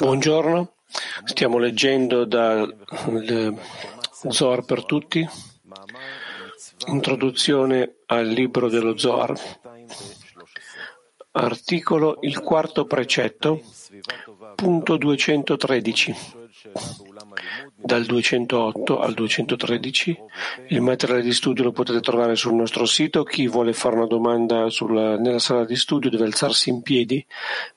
[0.00, 0.74] Buongiorno,
[1.24, 2.76] stiamo leggendo dal
[4.28, 5.26] Zohar per tutti,
[6.88, 9.32] introduzione al libro dello Zohar,
[11.30, 13.62] articolo il quarto precetto,
[14.54, 16.14] punto 213
[17.88, 20.18] dal 208 al 213.
[20.68, 23.22] Il materiale di studio lo potete trovare sul nostro sito.
[23.22, 27.24] Chi vuole fare una domanda sulla, nella sala di studio deve alzarsi in piedi,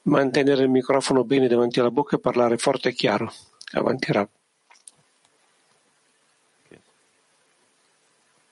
[0.03, 3.31] mantenere il microfono bene davanti alla bocca e parlare forte e chiaro.
[3.71, 4.27] Avanti Rav.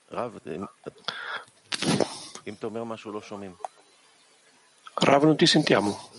[0.07, 0.39] Rav,
[5.25, 6.09] non ti sentiamo.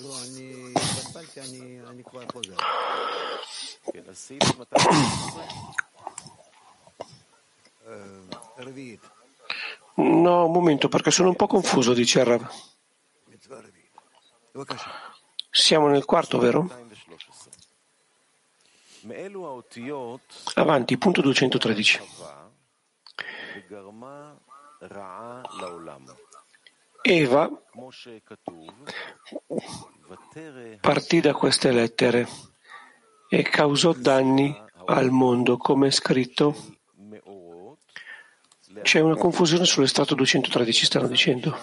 [9.95, 12.49] No, un momento, perché sono un po' confuso, dice Rav.
[15.51, 16.69] Siamo nel quarto, vero?
[20.55, 22.01] Avanti, punto 213.
[27.03, 27.51] Eva
[30.81, 32.29] partì da queste lettere
[33.29, 34.55] e causò danni
[34.87, 36.79] al mondo, come è scritto.
[38.83, 41.57] C'è una confusione sull'estratto 213, stanno dicendo.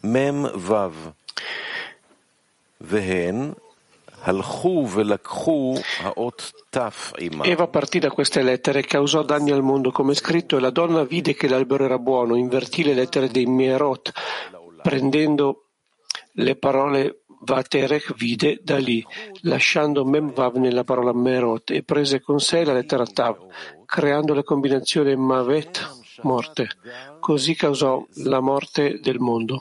[0.00, 1.14] Mem Vav.
[2.78, 3.54] Vehen
[7.42, 11.04] Eva partì da queste lettere e causò danni al mondo, come scritto, e la donna
[11.04, 14.12] vide che l'albero era buono, invertì le lettere dei Merot,
[14.82, 15.68] prendendo
[16.32, 19.04] le parole Vaterech vide da lì,
[19.42, 23.46] lasciando Memvav nella parola Merot, e prese con sé la lettera Tav,
[23.84, 26.68] creando la combinazione Mavet, morte.
[27.20, 29.60] Così causò la morte del mondo.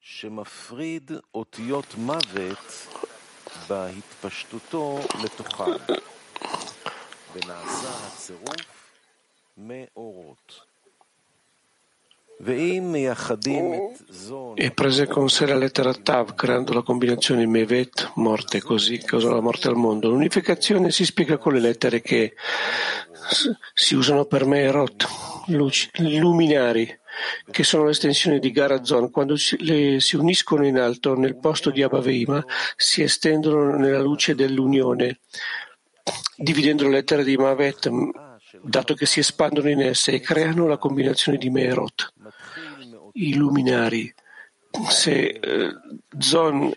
[0.00, 2.86] שמפריד אותיות מוות
[3.68, 5.94] בהתפשטותו לתוכן,
[7.32, 8.92] ונעשה הצירוף
[9.56, 10.75] מאורות.
[14.56, 19.40] E prese con sé la lettera Tav, creando la combinazione Mevet, morte, così causò la
[19.40, 20.10] morte al mondo.
[20.10, 22.34] L'unificazione si spiega con le lettere che
[23.72, 25.06] si usano per Meerot,
[25.46, 26.98] luminari,
[27.50, 29.10] che sono l'estensione di Garazon.
[29.10, 32.44] Quando le, si uniscono in alto nel posto di Abaveima,
[32.76, 35.20] si estendono nella luce dell'unione,
[36.36, 37.88] dividendo le lettere di Mavet
[38.66, 42.12] dato che si espandono in esse e creano la combinazione di Merot,
[43.12, 44.12] i luminari.
[44.88, 45.70] Se, eh,
[46.18, 46.72] zon,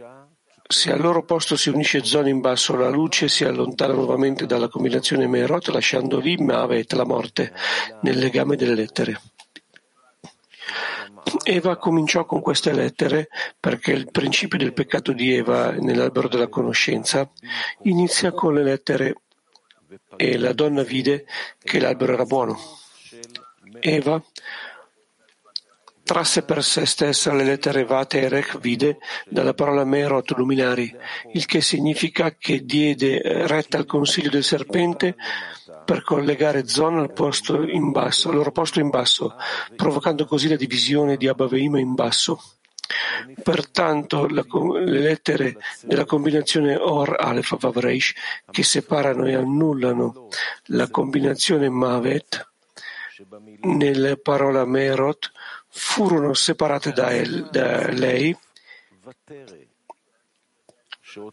[0.68, 4.70] se al loro posto si unisce Zon in basso, la luce si allontana nuovamente dalla
[4.70, 7.52] combinazione Merot, lasciando lì Mavet, la morte,
[8.02, 9.20] nel legame delle lettere.
[11.44, 13.30] Eva cominciò con queste lettere
[13.60, 17.30] perché il principio del peccato di Eva nell'albero della conoscenza
[17.84, 19.16] inizia con le lettere
[20.16, 21.26] e la donna vide
[21.62, 22.58] che l'albero era buono.
[23.80, 24.22] Eva
[26.10, 28.98] trasse per se stessa le lettere Vate e Rech vide
[29.28, 30.92] dalla parola Merot luminari,
[31.34, 35.16] il che significa che diede retta al consiglio del serpente
[35.86, 39.36] per collegare Zon al, posto in basso, al loro posto in basso,
[39.76, 42.59] provocando così la divisione di Abaveima in basso.
[43.44, 44.44] Pertanto la,
[44.84, 48.14] le lettere della combinazione Or Aleph Vav Reish
[48.50, 50.28] che separano e annullano
[50.66, 52.48] la combinazione Mavet
[53.62, 55.32] nella parola Merot
[55.68, 58.36] furono separate da, el, da lei.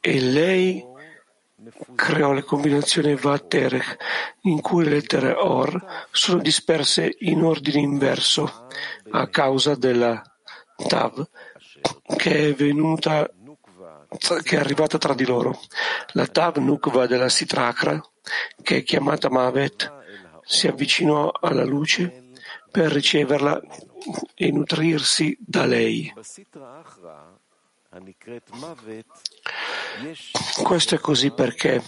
[0.00, 0.84] E lei
[1.94, 3.96] creò le combinazioni Vaterech
[4.42, 8.66] in cui le lettere Or sono disperse in ordine inverso
[9.10, 10.22] a causa della
[10.76, 11.26] Tav,
[12.16, 13.28] che è venuta,
[14.42, 15.60] che è arrivata tra di loro.
[16.12, 18.00] La Tav Nukva della Sitrakra,
[18.62, 19.92] che è chiamata Mavet,
[20.42, 22.30] si avvicinò alla luce
[22.70, 23.60] per riceverla
[24.34, 26.12] e nutrirsi da lei.
[30.62, 31.82] Questo è così perché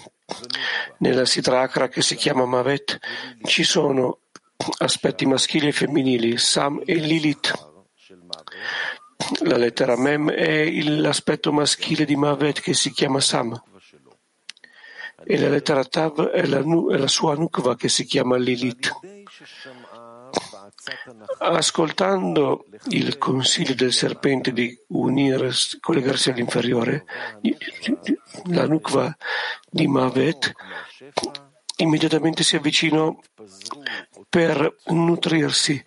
[0.98, 2.98] nella Sitrakra che si chiama Mavet
[3.44, 4.20] ci sono
[4.78, 7.66] aspetti maschili e femminili, Sam e Lilith.
[9.44, 13.60] La lettera Mem è l'aspetto maschile di Mavet che si chiama Sam
[15.24, 18.90] e la lettera Tav è la, è la sua Nukva che si chiama Lilith.
[21.38, 25.50] Ascoltando il consiglio del serpente di unire,
[25.80, 27.04] collegarsi all'inferiore,
[28.46, 29.14] la nukva
[29.68, 30.54] di Mavet
[31.80, 33.16] immediatamente si avvicinò
[34.28, 35.82] per nutrirsi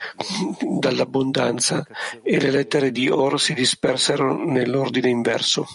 [0.60, 1.86] dall'abbondanza
[2.24, 5.68] e le lettere di Or si dispersero nell'ordine inverso,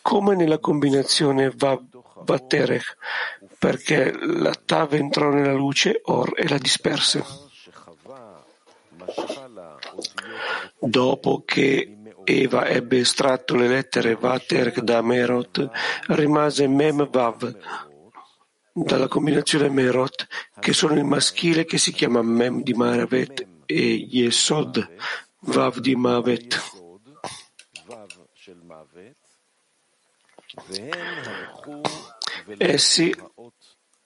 [0.00, 2.96] come nella combinazione Vav-Vaterech,
[3.58, 7.24] perché la Tav entrò nella luce Or e la disperse.
[10.78, 15.70] Dopo che Eva ebbe estratto le lettere Vaterech da Merot,
[16.08, 17.90] rimase Mem Vav
[18.72, 20.26] dalla combinazione Merot,
[20.58, 24.96] che sono il maschile che si chiama Mem di Maravet e Yesod
[25.40, 26.80] Vav di Mavet.
[32.58, 33.14] Essi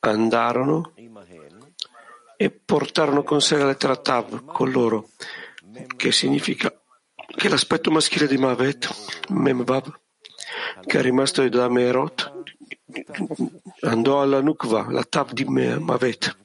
[0.00, 0.92] andarono
[2.36, 5.10] e portarono con sé la lettera Tav con loro,
[5.96, 6.72] che significa
[7.36, 8.88] che l'aspetto maschile di Mavet,
[9.30, 9.92] Mem Vav,
[10.86, 12.54] che è rimasto da Merot,
[13.80, 16.36] andò alla Nukva, la Tav di Mavet.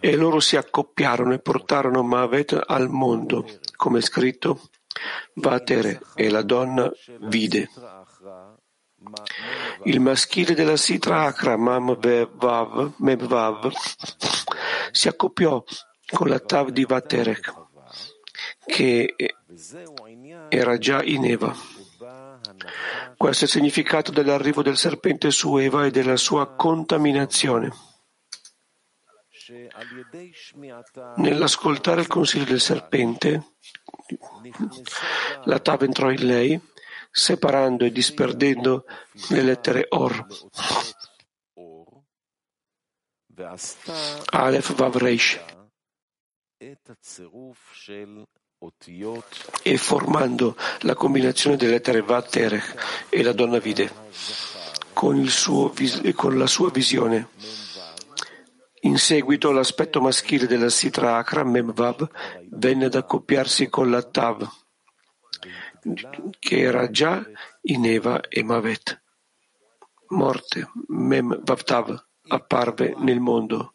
[0.00, 3.46] E loro si accoppiarono e portarono Mavet al mondo,
[3.76, 4.70] come è scritto,
[5.34, 6.90] Vatere, e la donna
[7.20, 7.68] vide.
[9.84, 13.72] Il maschile della Sitra Akra, Mamvav, Mevvav,
[14.90, 15.62] si accoppiò
[16.10, 17.54] con la Tav di Vaterek,
[18.66, 19.14] che
[20.48, 21.54] era già in Eva.
[23.16, 27.70] Questo è il significato dell'arrivo del serpente su Eva e della sua contaminazione.
[31.16, 33.54] Nell'ascoltare il consiglio del serpente,
[35.44, 36.60] la Tav entrò in lei,
[37.10, 38.84] separando e disperdendo
[39.30, 40.26] le lettere Or.
[44.30, 45.40] Aleph Vav Reish
[49.62, 53.90] e formando la combinazione delle lettere Vaterech e la donna vide
[54.92, 55.72] con, suo,
[56.14, 57.28] con, la sua visione.
[58.82, 62.06] In seguito l'aspetto maschile della Sitra Akra Memvav
[62.50, 64.46] venne ad accoppiarsi con la Tav,
[66.38, 67.24] che era già
[67.62, 69.02] in Eva e Mavet.
[70.08, 73.72] Morte, Mem Vavtav, apparve nel mondo.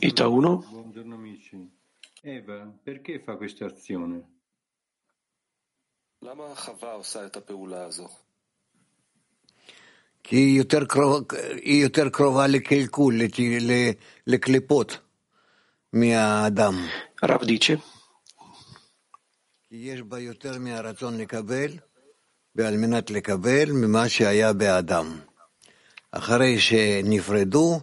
[0.00, 0.56] Ita 1.
[0.70, 1.56] Buongiorno amici.
[2.22, 4.38] Eva, perché fa questa azione?
[10.22, 11.24] כי היא יותר, קרוב,
[11.62, 13.20] היא יותר קרובה לקלקול,
[14.26, 14.98] לקליפות,
[15.92, 16.74] מהאדם.
[17.22, 17.76] הרב dice.
[19.68, 21.72] כי יש בה יותר מהרצון לקבל,
[22.54, 25.20] ועל מנת לקבל ממה שהיה באדם.
[26.10, 27.80] אחרי שנפרדו,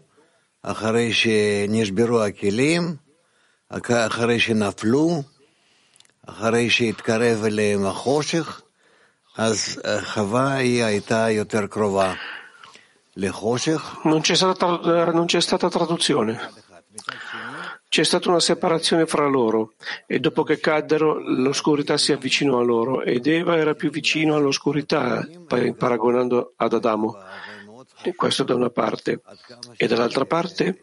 [0.64, 2.96] אחרי שנשברו הכלים,
[3.70, 5.24] אחרי שנפלו,
[6.28, 8.62] אחרי שהתקרב אליהם החושך,
[9.38, 12.14] אז חווה היא הייתה יותר קרובה
[13.18, 13.96] לחושך.
[14.04, 16.40] Non c'è, stata, non c'è stata traduzione.
[17.90, 19.74] C'è stata una separazione fra loro
[20.06, 25.26] e dopo che caddero l'oscurità si avvicinò a loro ed Eva era più vicino all'oscurità
[25.78, 27.16] paragonando ad Adamo.
[28.17, 29.23] Questo da una parte.
[29.77, 30.83] E dall'altra parte,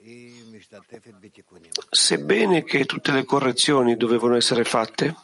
[1.89, 5.15] sebbene che tutte le correzioni dovevano essere fatte,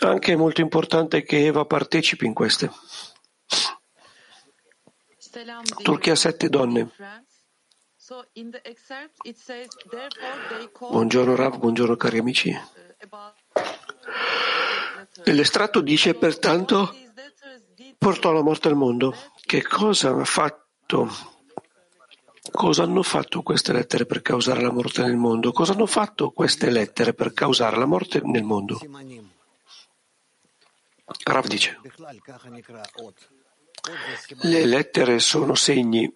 [0.00, 2.70] anche è molto importante che Eva partecipi in queste.
[5.82, 6.90] Turchia sette donne.
[10.78, 12.60] Buongiorno Rav, buongiorno cari amici.
[15.24, 16.94] Nell'estratto dice pertanto
[18.00, 19.14] portò la morte al mondo.
[19.44, 21.08] Che cosa ha fatto?
[22.50, 25.52] Cosa hanno fatto queste lettere per causare la morte nel mondo?
[25.52, 28.80] Cosa hanno fatto queste lettere per causare la morte nel mondo?
[31.24, 31.78] Rav dice,
[34.42, 36.10] le lettere sono segni.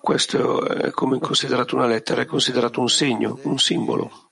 [0.00, 4.27] Questo è come considerato una lettera, è considerato un segno, un simbolo.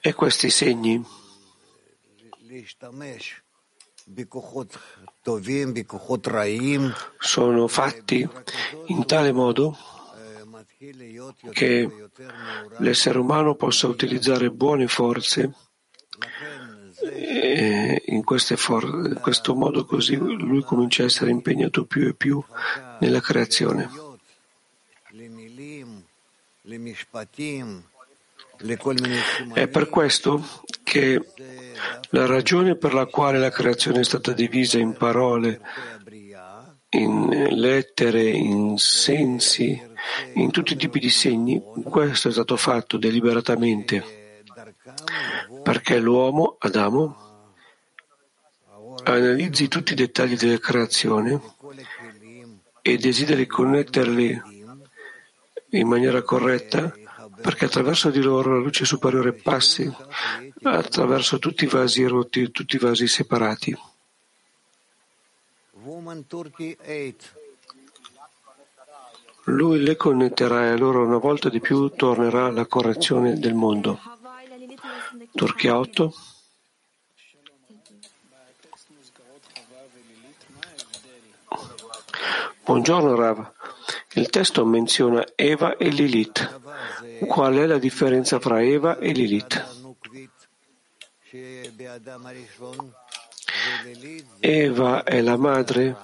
[0.00, 1.04] E questi segni?
[7.18, 8.28] Sono fatti
[8.86, 9.76] in tale modo
[11.52, 12.08] che
[12.78, 15.52] l'essere umano possa utilizzare buone forze
[17.62, 22.42] in, for- in questo modo così lui comincia a essere impegnato più e più
[23.00, 23.88] nella creazione.
[29.52, 30.42] È per questo
[30.82, 31.22] che
[32.10, 35.60] la ragione per la quale la creazione è stata divisa in parole,
[36.90, 39.80] in lettere, in sensi,
[40.34, 44.18] in tutti i tipi di segni, questo è stato fatto deliberatamente
[45.62, 47.29] perché l'uomo, Adamo,
[49.04, 51.40] analizzi tutti i dettagli della creazione
[52.82, 54.42] e desideri connetterli
[55.70, 56.92] in maniera corretta
[57.40, 59.90] perché attraverso di loro la luce superiore passi
[60.62, 63.76] attraverso tutti i vasi rotti tutti i vasi separati.
[69.44, 73.98] Lui le connetterà e allora una volta di più tornerà alla correzione del mondo.
[75.32, 76.14] Turchia 8.
[82.64, 83.52] Buongiorno Rav.
[84.14, 86.60] Il testo menziona Eva e Lilith.
[87.26, 89.78] Qual è la differenza fra Eva e Lilith?
[94.40, 95.96] Eva è la madre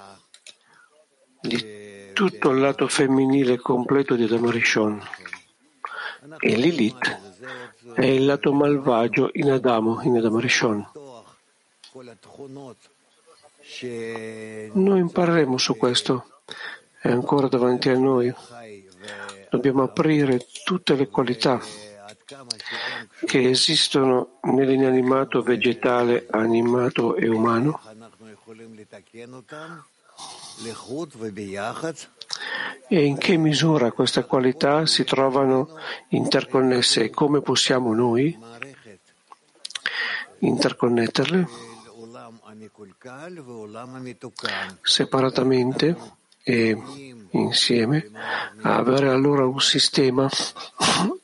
[1.41, 5.01] di tutto il lato femminile completo di Adamo Rishon
[6.39, 7.19] e Lilith
[7.93, 10.87] è il lato malvagio in Adamo, in Adamo Rishon.
[14.73, 16.36] Noi impareremo su questo,
[16.99, 18.33] è ancora davanti a noi.
[19.49, 21.61] Dobbiamo aprire tutte le qualità
[23.25, 27.79] che esistono nell'inanimato vegetale, animato e umano
[32.87, 35.77] e in che misura queste qualità si trovano
[36.09, 38.37] interconnesse e come possiamo noi
[40.39, 41.47] interconnetterle
[44.81, 46.15] separatamente
[46.47, 46.81] e
[47.31, 48.09] insieme,
[48.61, 50.29] avere allora un sistema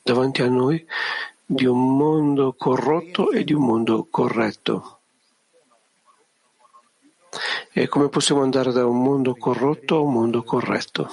[0.02, 0.86] davanti a noi
[1.46, 4.98] di un mondo corrotto e di un mondo corretto.
[7.72, 11.10] E come possiamo andare da un mondo corrotto a un mondo corretto?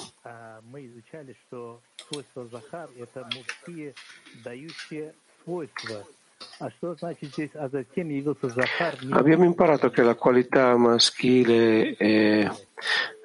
[9.10, 12.50] Abbiamo imparato che la qualità maschile è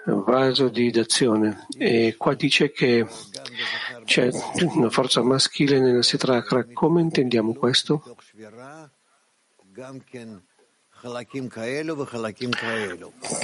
[0.05, 3.07] vaso di d'azione e qua dice che
[4.05, 4.31] c'è
[4.75, 6.67] una forza maschile nella Sitrakra.
[6.73, 8.17] Come intendiamo questo?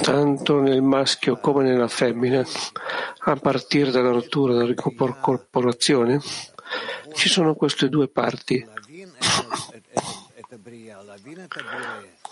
[0.01, 2.43] Tanto nel maschio come nella femmina,
[3.25, 6.19] a partire dalla rottura della ricorporazione,
[7.13, 8.65] ci sono queste due parti.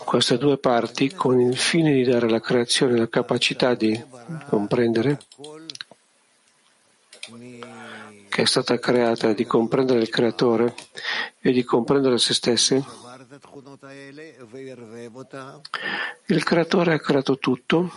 [0.05, 3.99] Queste due parti, con il fine di dare alla creazione la capacità di
[4.47, 5.19] comprendere
[8.29, 10.75] che è stata creata, di comprendere il creatore
[11.39, 12.83] e di comprendere se stesse,
[16.27, 17.91] il creatore ha creato tutto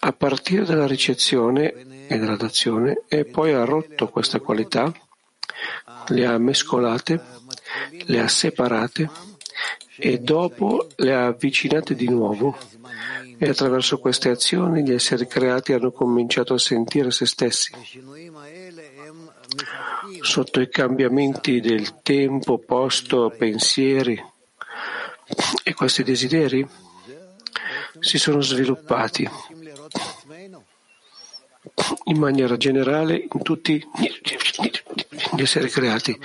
[0.00, 4.92] a partire dalla ricezione e dalla dazione e poi ha rotto queste qualità,
[6.08, 7.40] le ha mescolate,
[8.06, 9.08] le ha separate
[9.96, 12.56] e dopo le ha avvicinate di nuovo
[13.38, 17.72] e attraverso queste azioni gli esseri creati hanno cominciato a sentire se stessi.
[20.20, 24.20] Sotto i cambiamenti del tempo, posto, pensieri
[25.62, 26.66] e questi desideri
[28.00, 29.28] si sono sviluppati
[32.04, 34.04] in maniera generale in tutti gli
[35.40, 36.18] esseri creati.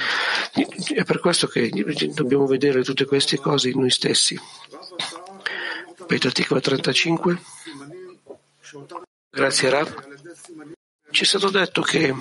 [0.93, 1.69] È per questo che
[2.13, 4.39] dobbiamo vedere tutte queste cose in noi stessi.
[6.05, 7.41] Petatikva 35.
[9.29, 10.07] Grazie Rav.
[11.11, 12.13] Ci è stato detto che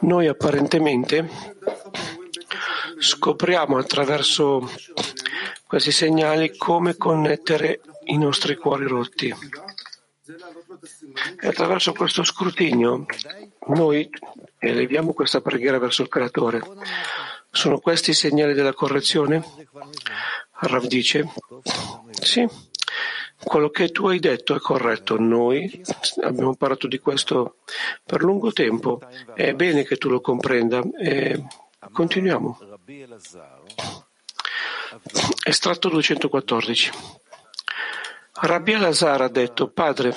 [0.00, 1.28] noi apparentemente
[2.98, 4.70] scopriamo attraverso
[5.66, 9.34] questi segnali come connettere i nostri cuori rotti.
[11.40, 13.06] E attraverso questo scrutinio
[13.74, 14.08] noi
[14.58, 16.62] eleviamo questa preghiera verso il Creatore.
[17.50, 19.44] Sono questi i segnali della correzione?
[20.60, 21.26] Rav dice,
[22.20, 22.46] sì,
[23.42, 25.18] quello che tu hai detto è corretto.
[25.18, 25.82] Noi
[26.22, 27.56] abbiamo parlato di questo
[28.04, 29.00] per lungo tempo.
[29.34, 31.42] È bene che tu lo comprenda e
[31.92, 32.58] continuiamo.
[35.44, 36.90] Estratto 214.
[38.42, 40.14] Rabbi Elazar ha detto, padre,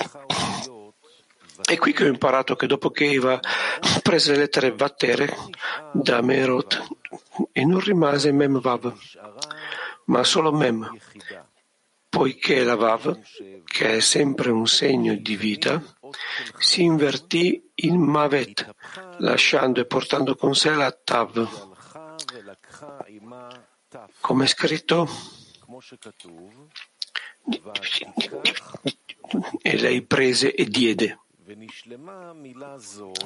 [1.64, 3.40] è qui che ho imparato che dopo che Eva
[4.02, 5.34] prese le lettere Vatere
[5.92, 6.82] da Merot
[7.52, 8.94] e non rimase Mem Vav,
[10.06, 10.96] ma solo Mem,
[12.08, 13.18] poiché la Vav,
[13.64, 15.82] che è sempre un segno di vita,
[16.58, 18.74] si invertì in Mavet,
[19.18, 21.72] lasciando e portando con sé la Tav.
[24.20, 25.08] Come è scritto,
[29.62, 31.23] e lei prese e diede.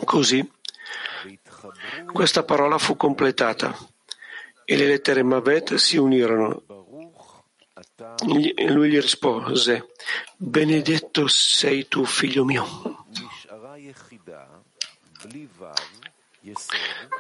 [0.05, 0.51] Così
[2.13, 3.77] questa parola fu completata
[4.65, 6.63] e le lettere Mavet si unirono.
[8.57, 9.93] E lui gli rispose,
[10.37, 13.05] benedetto sei tu, figlio mio.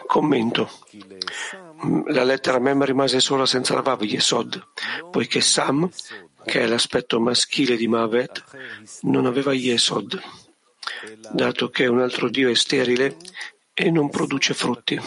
[0.07, 0.71] Commento.
[2.07, 4.69] La lettera Mem rimase sola senza la Vav Yesod,
[5.11, 5.89] poiché Sam,
[6.45, 8.45] che è l'aspetto maschile di Mavet,
[9.03, 10.21] non aveva Yesod,
[11.31, 13.17] dato che un altro Dio è sterile
[13.75, 15.00] e non produce frutti.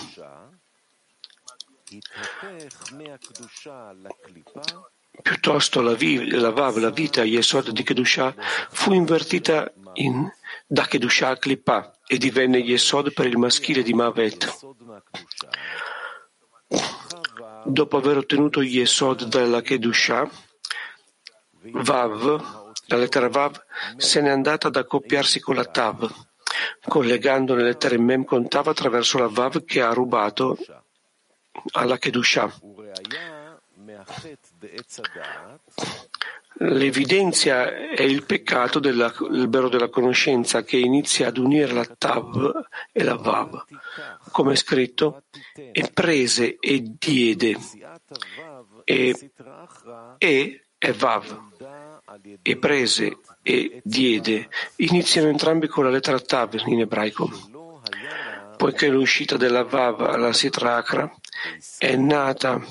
[5.21, 8.33] Piuttosto la, vi, la Vav, la vita Yesod di Kedusha,
[8.69, 10.31] fu invertita in,
[10.65, 14.57] da Kedusha a Klippa e divenne Yesod per il maschile di Mavet.
[17.65, 20.29] Dopo aver ottenuto Yesod dalla Kedusha,
[21.73, 23.63] Vav, la lettera Vav,
[23.97, 26.09] se n'è andata ad accoppiarsi con la Tav,
[26.87, 30.57] collegando le lettere Mem con Tav attraverso la Vav che ha rubato
[31.71, 32.51] alla Kedusha.
[36.55, 43.15] L'evidenzia è il peccato dell'albero della conoscenza che inizia ad unire la Tav e la
[43.15, 43.65] Vav,
[44.31, 45.23] come è scritto,
[45.53, 47.57] e prese e diede,
[48.83, 49.31] e,
[50.17, 51.39] e è Vav,
[52.41, 57.29] e prese e diede, iniziano entrambi con la lettera Tav in ebraico,
[58.57, 61.11] poiché l'uscita della Vav alla Sitra Akra
[61.77, 62.61] è nata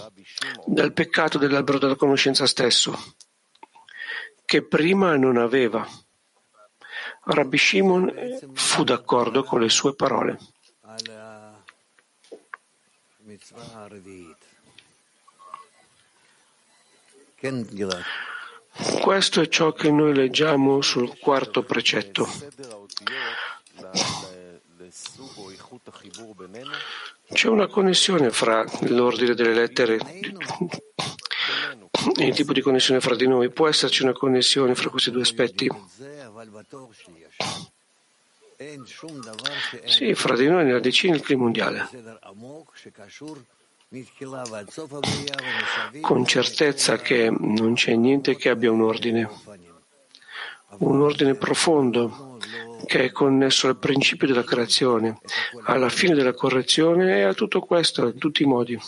[0.65, 3.15] dal peccato dell'albero della conoscenza stesso,
[4.45, 5.87] che prima non aveva.
[7.23, 10.39] Rabbi Shimon fu d'accordo con le sue parole.
[19.01, 22.29] Questo è ciò che noi leggiamo sul quarto precetto.
[27.33, 29.99] C'è una connessione fra l'ordine delle lettere
[32.17, 33.51] e il tipo di connessione fra di noi.
[33.51, 35.71] Può esserci una connessione fra questi due aspetti?
[39.85, 41.89] Sì, fra di noi nella decina il clima mondiale.
[46.01, 49.29] Con certezza che non c'è niente che abbia un ordine,
[50.79, 52.39] un ordine profondo
[52.87, 55.19] che è connesso al principio della creazione,
[55.65, 58.79] alla fine della correzione e a tutto questo, in tutti i modi.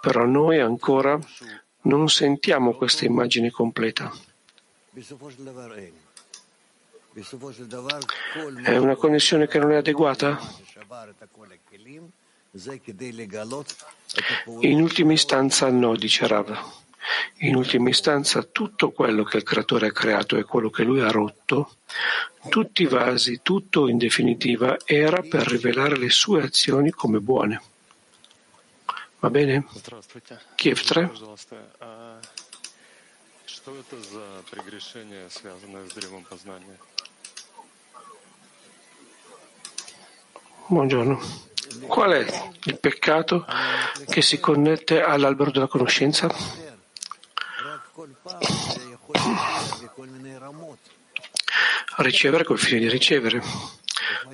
[0.00, 1.18] Però noi ancora
[1.82, 4.10] non sentiamo questa immagine completa.
[8.62, 10.38] È una connessione che non è adeguata?
[14.60, 16.76] In ultima istanza no, dice Rav.
[17.38, 21.10] In ultima istanza tutto quello che il creatore ha creato e quello che lui ha
[21.10, 21.76] rotto,
[22.48, 27.62] tutti i vasi, tutto in definitiva, era per rivelare le sue azioni come buone.
[29.20, 29.66] Va bene?
[30.54, 31.10] Kiev 3.
[40.66, 41.20] Buongiorno.
[41.86, 43.46] Qual è il peccato
[44.08, 46.28] che si connette all'albero della conoscenza?
[51.96, 53.42] Ricevere col fine di ricevere.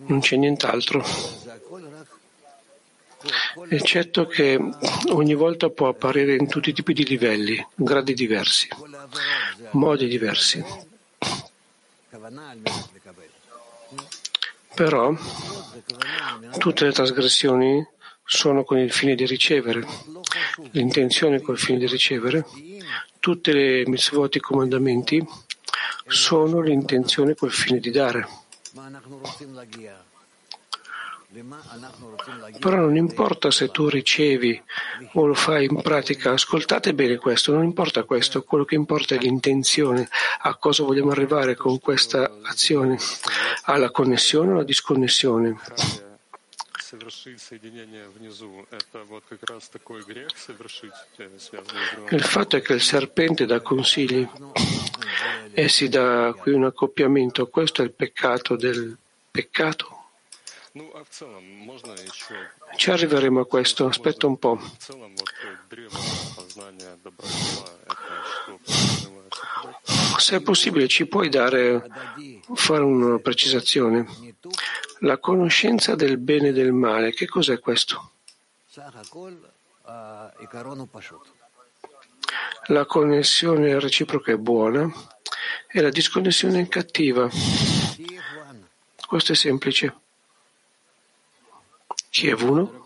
[0.07, 1.03] Non c'è nient'altro
[3.69, 4.59] eccetto che
[5.11, 8.69] ogni volta può apparire in tutti i tipi di livelli, gradi diversi,
[9.73, 10.63] modi diversi.
[14.75, 15.15] Però
[16.59, 17.87] tutte le trasgressioni
[18.25, 19.87] sono con il fine di ricevere,
[20.73, 22.45] l'intenzione col fine di ricevere,
[23.21, 25.25] tutte le mitzvot, i comandamenti,
[26.07, 28.27] sono l'intenzione col fine di dare.
[32.61, 34.63] Però non importa se tu ricevi
[35.15, 39.19] o lo fai in pratica, ascoltate bene questo, non importa questo, quello che importa è
[39.19, 40.09] l'intenzione,
[40.43, 42.99] a cosa vogliamo arrivare con questa azione,
[43.65, 45.59] alla connessione o alla disconnessione.
[52.11, 54.29] Il fatto è che il serpente dà consigli
[55.53, 58.97] e si dà qui un accoppiamento, questo è il peccato del
[59.31, 60.03] peccato.
[62.77, 64.59] Ci arriveremo a questo, aspetta un po'.
[70.19, 71.87] Se è possibile, ci puoi dare
[72.55, 74.07] fare una precisazione.
[75.01, 78.13] La conoscenza del bene e del male, che cos'è questo?
[82.69, 84.91] La connessione reciproca è buona
[85.67, 87.29] e la disconnessione è cattiva.
[89.07, 89.95] Questo è semplice.
[92.11, 92.85] Kiev 1.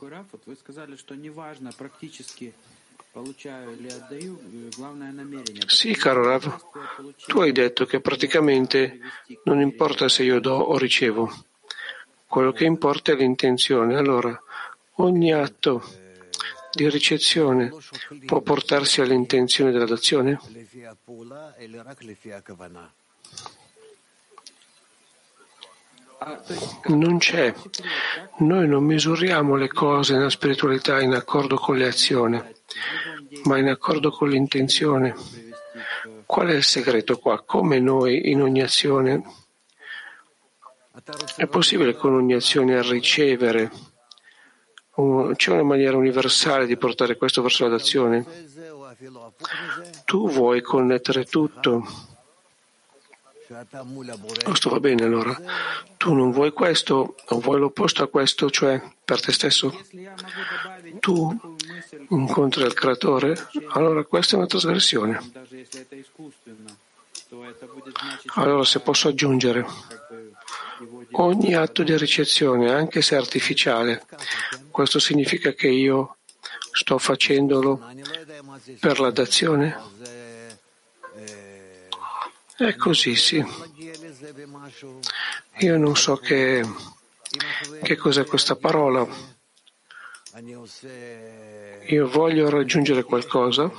[5.66, 6.60] Sì, caro Rav,
[7.26, 9.00] tu hai detto che praticamente
[9.44, 11.32] non importa se io do o ricevo,
[12.26, 13.96] quello che importa è l'intenzione.
[13.96, 14.40] Allora,
[14.96, 15.82] ogni atto
[16.72, 17.72] di ricezione
[18.26, 20.38] può portarsi all'intenzione della dazione?
[26.86, 27.54] Non c'è.
[28.38, 32.42] Noi non misuriamo le cose nella spiritualità in accordo con le azioni,
[33.44, 35.14] ma in accordo con l'intenzione.
[36.26, 37.42] Qual è il segreto qua?
[37.42, 39.22] Come noi in ogni azione
[41.36, 43.70] è possibile con ogni azione ricevere?
[45.36, 48.26] C'è una maniera universale di portare questo verso l'azione?
[50.04, 51.86] Tu vuoi connettere tutto
[54.44, 55.34] questo va bene allora.
[55.96, 59.74] Tu non vuoi questo o vuoi l'opposto a questo, cioè per te stesso?
[61.00, 61.56] Tu
[62.10, 63.48] incontri il creatore?
[63.68, 65.18] Allora questa è una trasgressione.
[68.34, 69.66] Allora se posso aggiungere,
[71.12, 74.04] ogni atto di ricezione, anche se artificiale,
[74.70, 76.16] questo significa che io
[76.72, 77.80] sto facendolo
[78.78, 79.76] per la dazione?
[82.58, 83.44] È così, sì.
[85.58, 86.66] Io non so che,
[87.84, 89.06] che cos'è questa parola.
[91.86, 93.70] Io voglio raggiungere qualcosa,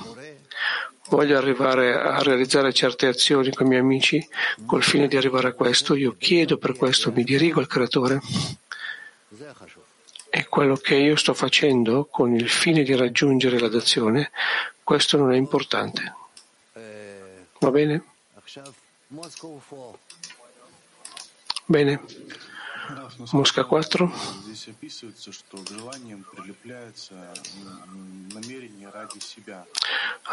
[1.10, 4.26] voglio arrivare a realizzare certe azioni con i miei amici
[4.64, 5.94] col fine di arrivare a questo.
[5.94, 8.18] Io chiedo per questo, mi dirigo al creatore.
[10.30, 14.30] E quello che io sto facendo con il fine di raggiungere la dazione,
[14.82, 16.14] questo non è importante.
[17.58, 18.04] Va bene?
[21.66, 22.00] Bene.
[23.30, 24.12] Mosca 4.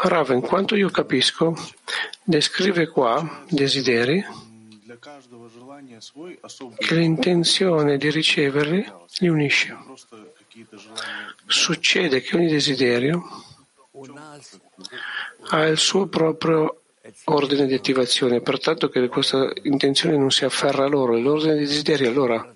[0.02, 1.54] Rav, in quanto io capisco,
[2.24, 4.24] descrive qua desideri
[6.76, 9.76] che l'intenzione di riceverli li unisce.
[11.46, 13.22] Succede che ogni desiderio
[15.50, 16.82] ha il suo proprio
[17.24, 22.06] ordine di attivazione, pertanto che questa intenzione non si afferra a loro, l'ordine dei desideri
[22.06, 22.54] allora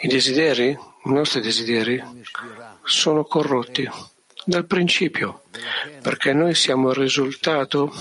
[0.00, 2.02] i desideri, i nostri desideri,
[2.84, 3.88] sono corrotti
[4.44, 5.44] dal principio,
[6.02, 7.92] perché noi siamo il risultato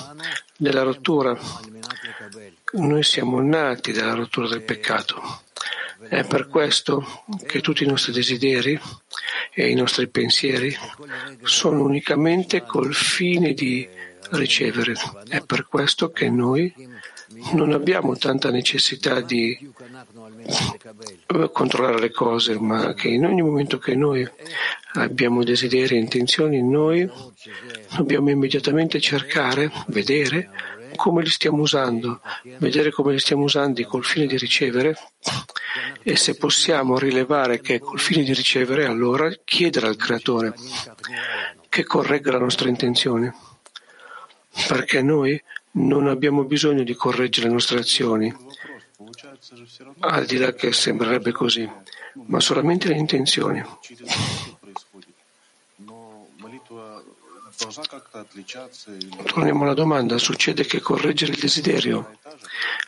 [0.58, 1.38] della rottura.
[2.74, 5.44] Noi siamo nati dalla rottura del peccato.
[6.08, 8.80] È per questo che tutti i nostri desideri
[9.54, 10.76] e i nostri pensieri
[11.44, 13.88] sono unicamente col fine di
[14.32, 14.94] ricevere.
[15.28, 16.74] È per questo che noi
[17.54, 19.72] non abbiamo tanta necessità di
[21.52, 24.28] controllare le cose, ma che in ogni momento che noi
[24.94, 27.10] abbiamo desideri e intenzioni, noi
[27.96, 30.50] dobbiamo immediatamente cercare, vedere
[30.96, 32.22] come li stiamo usando,
[32.58, 34.98] vedere come li stiamo usando col fine di ricevere
[36.02, 40.54] e se possiamo rilevare che è col fine di ricevere, allora chiedere al Creatore
[41.70, 43.34] che corregga la nostra intenzione,
[44.68, 48.34] perché noi non abbiamo bisogno di correggere le nostre azioni,
[50.00, 51.70] al di là che sembrerebbe così,
[52.28, 53.64] ma solamente le intenzioni.
[59.26, 62.18] Torniamo alla domanda, succede che correggere il desiderio,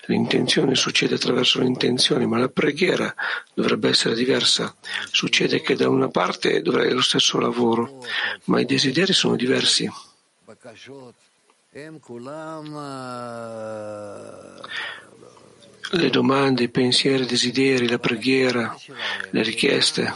[0.07, 3.13] l'intenzione succede attraverso l'intenzione, ma la preghiera
[3.53, 4.75] dovrebbe essere diversa.
[5.11, 8.05] Succede che da una parte dovrei lo stesso lavoro,
[8.45, 9.89] ma i desideri sono diversi.
[15.91, 18.75] Le domande, i pensieri, i desideri, la preghiera,
[19.31, 20.13] le richieste.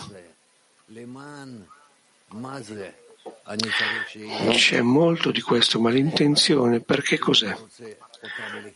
[4.51, 7.55] C'è molto di questo, ma l'intenzione per che cos'è?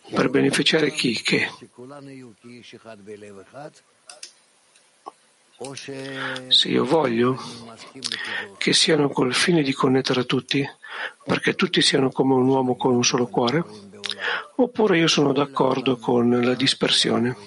[0.09, 1.21] Per beneficiare chi?
[1.21, 1.49] Che?
[6.47, 7.37] Se io voglio
[8.57, 10.67] che siano col fine di connettere tutti,
[11.23, 13.63] perché tutti siano come un uomo con un solo cuore,
[14.55, 17.37] oppure io sono d'accordo con la dispersione,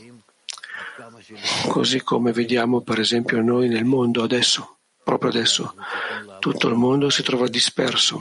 [1.69, 4.76] così come vediamo per esempio noi nel mondo adesso,
[5.07, 5.73] proprio adesso,
[6.41, 8.21] tutto il mondo si trova disperso.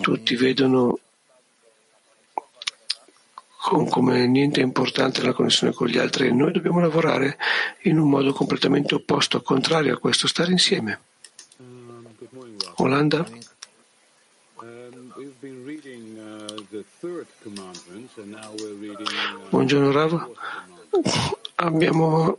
[0.00, 1.00] tutti vedono
[3.56, 7.36] come niente importante la connessione con gli altri e noi dobbiamo lavorare
[7.82, 11.00] in un modo completamente opposto, contrario a questo, stare insieme.
[12.76, 13.26] Olanda?
[19.50, 20.30] Buongiorno Rav.
[21.56, 22.38] Abbiamo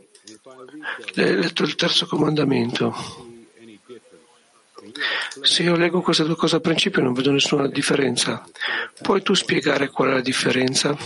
[1.14, 2.94] letto il terzo comandamento.
[5.42, 8.44] Se io leggo queste due cose al principio non vedo nessuna differenza.
[9.00, 10.96] Puoi tu spiegare qual è la differenza?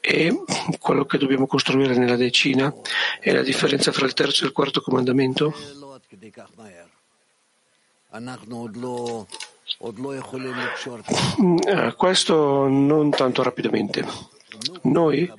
[0.00, 0.42] E
[0.78, 2.74] quello che dobbiamo costruire nella decina
[3.20, 5.54] è la differenza fra il terzo e il quarto comandamento?
[11.64, 14.04] Eh, questo non tanto rapidamente.
[14.82, 15.30] Noi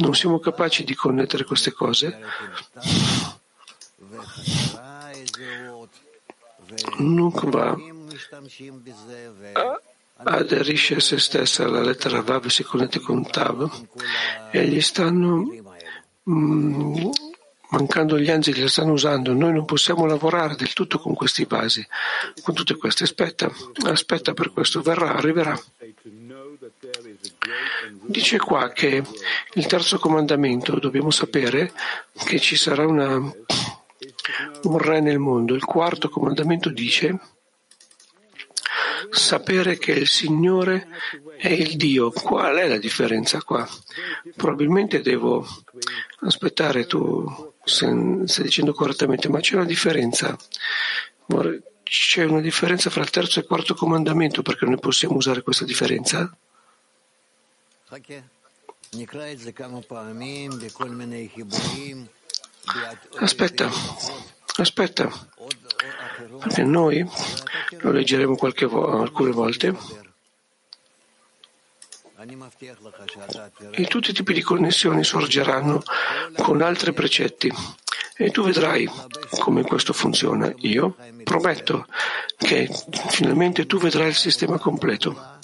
[0.00, 2.18] non siamo capaci di connettere queste cose
[6.98, 7.76] Nukva
[10.22, 13.86] aderisce a se stessa alla lettera Vav si connette con Tav
[14.50, 15.46] e gli stanno
[16.28, 17.10] mm,
[17.70, 19.32] mancando gli angeli, la stanno usando.
[19.32, 21.86] Noi non possiamo lavorare del tutto con questi vasi,
[22.42, 23.04] con tutte queste.
[23.04, 23.50] Aspetta,
[23.84, 25.58] aspetta per questo, verrà, arriverà.
[28.02, 29.02] Dice qua che
[29.54, 31.72] il terzo comandamento dobbiamo sapere
[32.24, 33.32] che ci sarà una
[34.62, 35.54] un re nel mondo.
[35.54, 37.18] Il quarto comandamento dice
[39.10, 40.88] sapere che il Signore
[41.36, 42.10] è il Dio.
[42.10, 43.68] Qual è la differenza qua?
[44.36, 45.46] Probabilmente devo
[46.20, 50.36] aspettare, tu stai dicendo correttamente, ma c'è una differenza.
[51.82, 55.64] C'è una differenza fra il terzo e il quarto comandamento perché noi possiamo usare questa
[55.64, 56.32] differenza?
[63.18, 63.68] Aspetta,
[64.56, 65.10] aspetta,
[66.38, 67.04] perché noi
[67.80, 68.36] lo leggeremo
[68.68, 69.76] vo- alcune volte.
[73.70, 75.82] E tutti i tipi di connessioni sorgeranno
[76.36, 77.52] con altri precetti.
[78.16, 78.88] E tu vedrai
[79.38, 80.52] come questo funziona.
[80.58, 81.86] Io prometto
[82.36, 82.68] che
[83.08, 85.38] finalmente tu vedrai il sistema completo.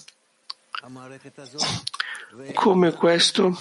[2.55, 3.57] Come questo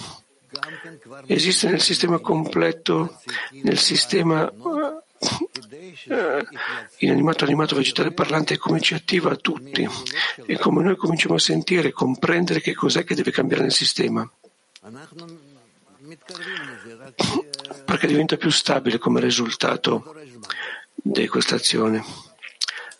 [1.26, 3.20] esiste nel sistema completo,
[3.62, 4.50] nel sistema
[6.08, 6.46] eh,
[6.98, 9.88] inanimato, animato, vegetale parlante, come ci attiva a tutti
[10.46, 14.28] e come noi cominciamo a sentire comprendere che cos'è che deve cambiare nel sistema.
[17.84, 20.14] Perché diventa più stabile come risultato
[20.94, 22.04] di questa azione.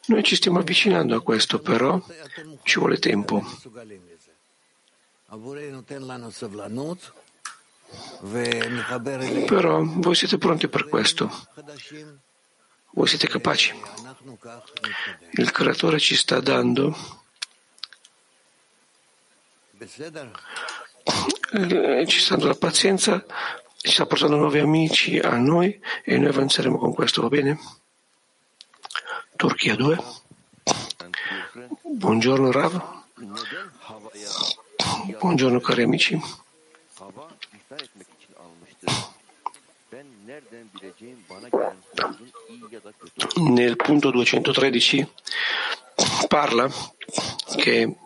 [0.07, 2.01] Noi ci stiamo avvicinando a questo, però
[2.63, 3.45] ci vuole tempo.
[9.45, 11.31] Però voi siete pronti per questo.
[12.91, 13.75] Voi siete capaci.
[15.33, 17.25] Il creatore ci sta dando
[22.07, 23.25] ci sta dando la pazienza,
[23.77, 27.59] ci sta portando nuovi amici a noi e noi avanzeremo con questo, va bene?
[29.37, 29.99] Turchia 2.
[31.83, 33.05] Buongiorno Rav.
[35.15, 36.21] Buongiorno cari amici.
[43.37, 45.13] Nel punto 213
[46.27, 46.69] parla
[47.57, 47.97] che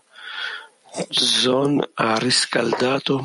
[1.09, 3.25] Zon ha riscaldato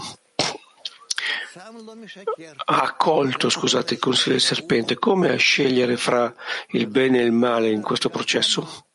[2.65, 4.95] ha accolto, scusate, il consiglio del serpente.
[4.95, 6.33] Come a scegliere fra
[6.69, 8.85] il bene e il male in questo processo?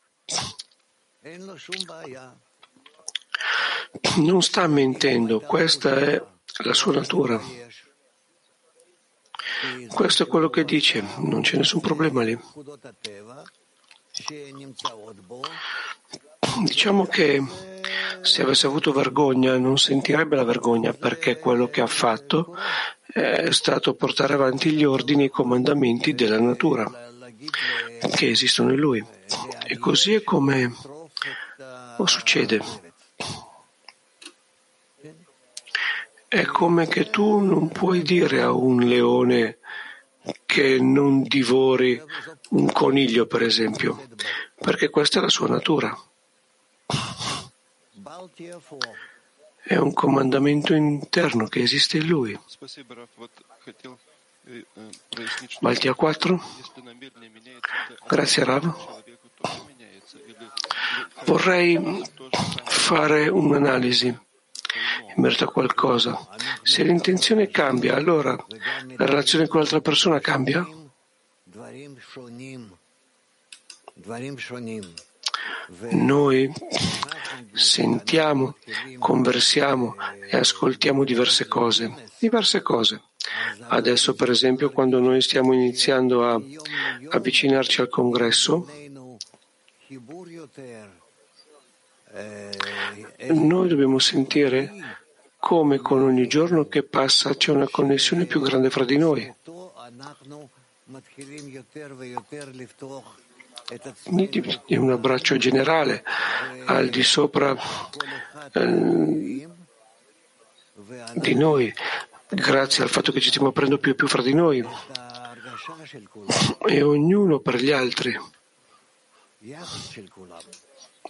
[4.17, 6.23] Non sta mentendo, questa è
[6.63, 7.41] la sua natura.
[9.87, 12.37] Questo è quello che dice, non c'è nessun problema lì.
[16.63, 17.43] Diciamo che
[18.21, 22.55] se avesse avuto vergogna non sentirebbe la vergogna perché quello che ha fatto
[23.11, 26.89] è stato portare avanti gli ordini e i comandamenti della natura
[28.13, 29.05] che esistono in lui.
[29.65, 30.73] E così è come
[32.05, 32.90] succede.
[36.33, 39.57] È come che tu non puoi dire a un leone
[40.45, 42.01] che non divori
[42.51, 44.07] un coniglio, per esempio,
[44.55, 45.93] perché questa è la sua natura.
[49.61, 52.39] È un comandamento interno che esiste in lui.
[55.59, 56.43] Baltia 4.
[58.07, 59.03] Grazie Rav.
[61.25, 62.01] Vorrei
[62.63, 64.29] fare un'analisi
[65.15, 66.17] in merito a qualcosa.
[66.63, 70.67] Se l'intenzione cambia, allora la relazione con l'altra persona cambia?
[75.91, 76.51] Noi
[77.53, 78.55] sentiamo,
[78.99, 79.95] conversiamo
[80.29, 83.01] e ascoltiamo diverse cose, diverse cose.
[83.67, 86.41] Adesso, per esempio, quando noi stiamo iniziando a
[87.09, 88.67] avvicinarci al congresso,
[93.33, 94.99] noi dobbiamo sentire
[95.37, 99.33] come con ogni giorno che passa c'è una connessione più grande fra di noi.
[104.65, 106.03] È un abbraccio generale
[106.65, 107.55] al di sopra
[108.51, 109.47] eh,
[111.13, 111.73] di noi,
[112.29, 114.65] grazie al fatto che ci stiamo aprendo più e più fra di noi
[116.67, 118.19] e ognuno per gli altri.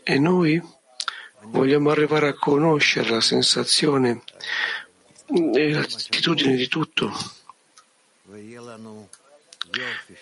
[0.03, 0.79] E noi
[1.45, 4.21] vogliamo arrivare a conoscere la sensazione
[5.25, 7.11] e l'attitudine di tutto.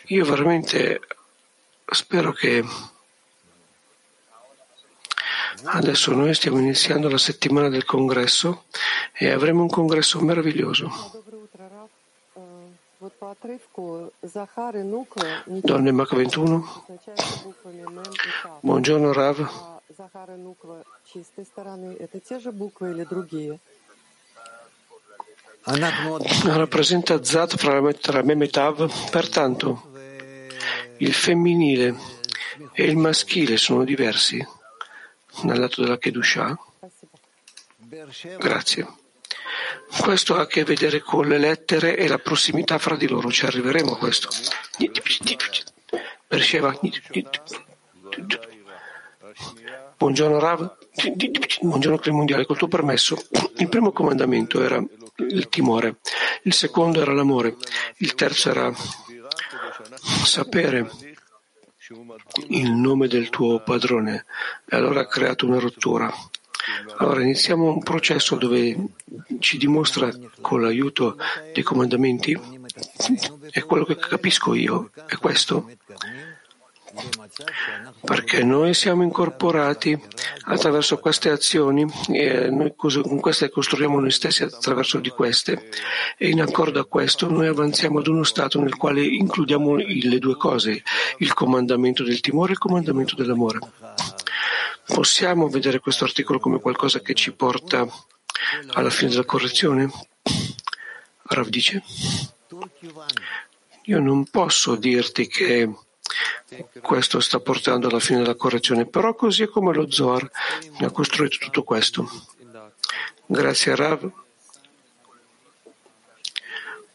[0.07, 1.01] Io veramente
[1.85, 2.63] spero che
[5.63, 8.65] adesso noi stiamo iniziando la settimana del congresso
[9.13, 11.23] e avremo un congresso meraviglioso.
[15.45, 16.85] Donne Mach 21.
[18.61, 19.78] Buongiorno Rav.
[26.43, 27.81] Rappresenta Zat fra
[28.23, 29.91] Mem e Tav, pertanto
[30.97, 31.95] il femminile
[32.73, 34.45] e il maschile sono diversi
[35.43, 36.57] dal lato della Kedusha?
[38.37, 38.87] Grazie.
[40.01, 43.45] Questo ha a che vedere con le lettere e la prossimità fra di loro, ci
[43.45, 44.29] arriveremo a questo.
[46.27, 46.79] Bersheva.
[49.99, 50.77] Buongiorno Rav,
[51.59, 53.21] buongiorno Clima Mondiale, col tuo permesso.
[53.57, 54.81] Il primo comandamento era
[55.17, 55.97] il timore,
[56.43, 57.57] il secondo era l'amore,
[57.97, 58.73] il terzo era
[60.23, 60.89] sapere
[62.47, 64.23] il nome del tuo padrone
[64.69, 66.09] e allora ha creato una rottura.
[66.99, 68.77] Allora iniziamo un processo dove
[69.39, 70.09] ci dimostra
[70.39, 71.17] con l'aiuto
[71.51, 72.39] dei comandamenti
[73.51, 75.69] e quello che capisco io è questo
[78.01, 79.97] perché noi siamo incorporati
[80.45, 85.69] attraverso queste azioni e noi con queste costruiamo noi stessi attraverso di queste
[86.17, 90.35] e in accordo a questo noi avanziamo ad uno stato nel quale includiamo le due
[90.35, 90.83] cose,
[91.19, 93.59] il comandamento del timore e il comandamento dell'amore.
[94.85, 97.87] Possiamo vedere questo articolo come qualcosa che ci porta
[98.73, 99.89] alla fine della correzione?
[101.23, 101.83] Rav dice,
[103.83, 105.69] io non posso dirti che
[106.81, 110.29] questo sta portando alla fine della correzione, però così è come lo Zohar
[110.79, 112.09] ha costruito tutto questo.
[113.25, 114.11] Grazie a Rav.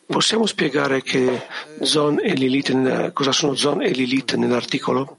[0.07, 1.47] Possiamo spiegare che
[1.83, 5.19] Zon e Lilith, cosa sono Zon e Lilith nell'articolo?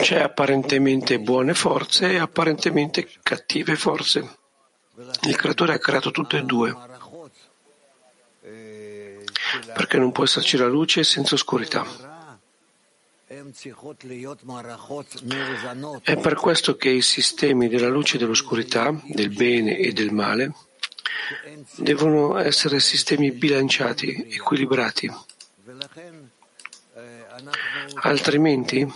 [0.00, 4.38] C'è apparentemente buone forze e apparentemente cattive forze.
[5.22, 6.74] Il creatore ha creato tutte e due
[9.74, 11.84] perché non può esserci la luce senza oscurità.
[16.02, 20.52] È per questo che i sistemi della luce e dell'oscurità, del bene e del male,
[21.76, 25.12] devono essere sistemi bilanciati, equilibrati.
[28.02, 28.92] Altrimenti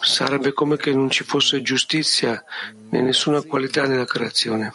[0.00, 2.44] sarebbe come che non ci fosse giustizia
[2.90, 4.72] né nessuna qualità nella creazione.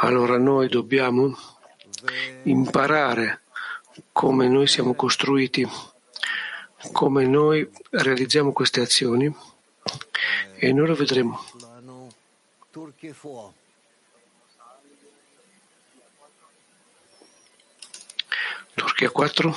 [0.00, 1.36] Allora noi dobbiamo
[2.44, 3.40] imparare
[4.12, 5.66] come noi siamo costruiti,
[6.92, 9.34] come noi realizziamo queste azioni
[10.56, 11.44] e noi lo vedremo.
[18.74, 19.54] Turchia 4.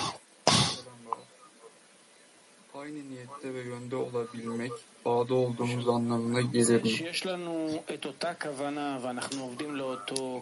[2.73, 4.71] Aynı niyette ve yönde olabilmek
[5.05, 6.81] bağda olduğumuz anlamına gelir?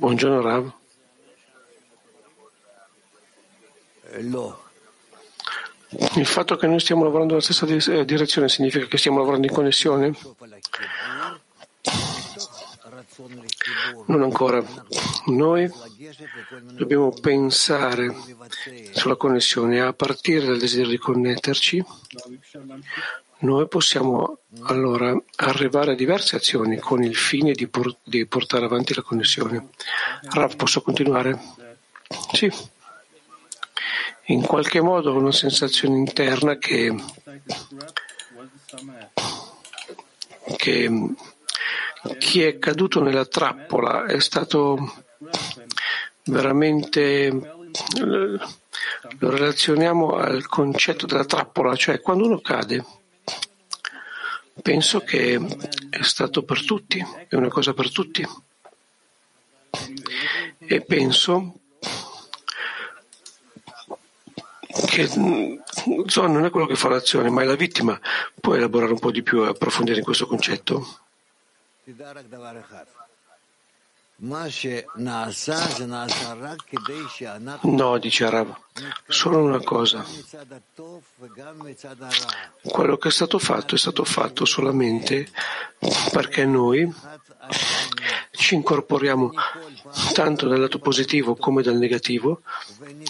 [0.02, 0.66] Buongiorno Rav.
[6.16, 9.54] Il fatto che noi stiamo lavorando nella stessa eh, direzione significa che stiamo lavorando in
[9.54, 10.14] connessione?
[14.06, 14.64] Non ancora.
[15.28, 15.70] Noi
[16.74, 18.16] dobbiamo pensare
[18.92, 21.84] sulla connessione a partire dal desiderio di connetterci.
[23.40, 28.94] Noi possiamo allora arrivare a diverse azioni con il fine di, por- di portare avanti
[28.94, 29.70] la connessione.
[30.30, 31.40] Rav, posso continuare?
[32.34, 32.52] Sì
[34.30, 36.96] in qualche modo una sensazione interna che,
[40.56, 41.14] che
[42.18, 45.04] chi è caduto nella trappola è stato
[46.26, 47.58] veramente
[49.18, 52.86] lo relazioniamo al concetto della trappola, cioè quando uno cade,
[54.62, 55.40] penso che
[55.90, 58.28] è stato per tutti, è una cosa per tutti.
[60.60, 61.60] E penso
[65.08, 65.62] che
[66.08, 68.00] Zohar non è quello che fa l'azione, ma è la vittima.
[68.40, 71.00] Puoi elaborare un po' di più e approfondire questo concetto?
[77.62, 78.54] No, dice Arab,
[79.08, 80.06] solo una cosa.
[82.62, 85.30] Quello che è stato fatto è stato fatto solamente
[86.12, 86.94] perché noi
[88.32, 89.32] ci incorporiamo
[90.14, 92.42] tanto dal lato positivo come dal negativo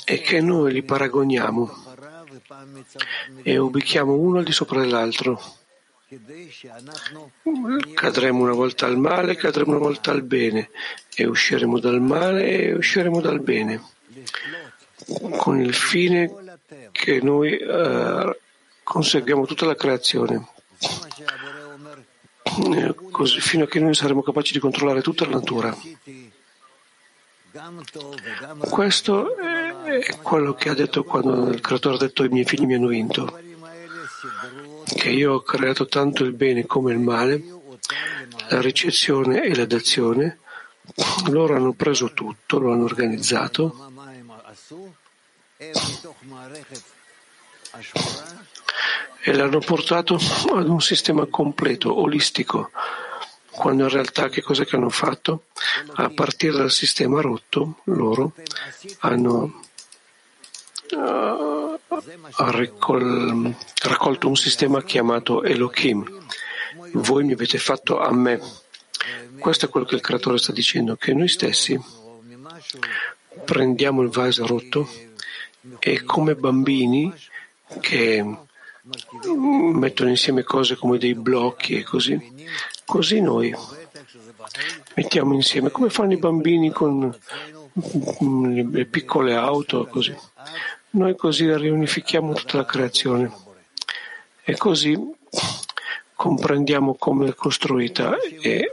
[0.05, 1.88] e che noi li paragoniamo
[3.43, 5.41] e ubichiamo uno al di sopra dell'altro.
[7.93, 10.72] Cadremo una volta al male, cadremo una volta al bene
[11.15, 13.84] e usciremo dal male e usciremo dal bene,
[15.38, 16.57] con il fine
[16.91, 18.39] che noi eh,
[18.84, 20.47] conseguiamo tutta la creazione,
[23.11, 25.75] così, fino a che noi saremo capaci di controllare tutta la natura.
[28.69, 32.75] Questo è quello che ha detto quando il creatore ha detto i miei figli mi
[32.75, 33.39] hanno vinto
[34.95, 37.43] che io ho creato tanto il bene come il male,
[38.49, 40.39] la ricezione e la dazione,
[41.27, 43.87] loro hanno preso tutto, lo hanno organizzato
[49.22, 50.17] e l'hanno portato
[50.53, 52.72] ad un sistema completo, olistico,
[53.49, 55.45] quando in realtà che cosa che hanno fatto?
[55.95, 58.34] A partire dal sistema rotto, loro
[58.99, 59.61] hanno
[60.91, 61.80] uh,
[62.32, 66.28] ha raccol- raccolto un sistema chiamato Elohim.
[66.93, 68.39] Voi mi avete fatto a me.
[69.38, 71.80] Questo è quello che il creatore sta dicendo, che noi stessi
[73.45, 74.89] prendiamo il vaso rotto
[75.80, 77.13] e come bambini
[77.80, 78.24] che
[79.73, 82.17] mettono insieme cose come dei blocchi e così,
[82.85, 83.53] così noi
[84.95, 87.15] mettiamo insieme come fanno i bambini con
[88.73, 90.15] le piccole auto così.
[90.91, 93.31] Noi così riunifichiamo tutta la creazione
[94.43, 94.97] e così
[96.15, 98.71] comprendiamo come è costruita e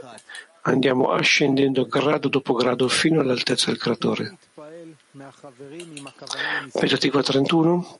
[0.61, 4.37] andiamo ascendendo grado dopo grado fino all'altezza del creatore.
[6.73, 7.99] Petativa 31.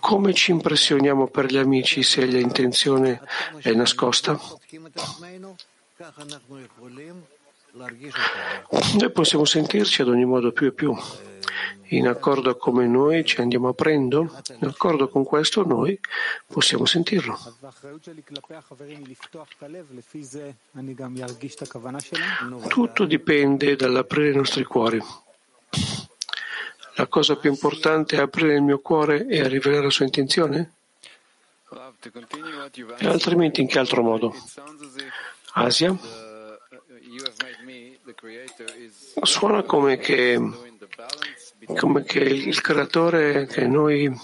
[0.00, 3.20] Come ci impressioniamo per gli amici se l'intenzione
[3.58, 4.38] è nascosta?
[8.98, 10.96] Noi possiamo sentirci ad ogni modo più e più,
[11.92, 15.98] in accordo come noi ci andiamo aprendo, in accordo con questo noi
[16.46, 17.38] possiamo sentirlo.
[22.68, 25.00] Tutto dipende dall'aprire i nostri cuori.
[27.00, 30.72] La cosa più importante è aprire il mio cuore e rivelare la sua intenzione?
[32.98, 34.34] E altrimenti in che altro modo?
[35.52, 35.96] Asia?
[39.22, 40.38] Suona come che,
[41.74, 44.14] come che il creatore, che noi